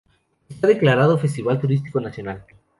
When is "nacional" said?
2.01-2.43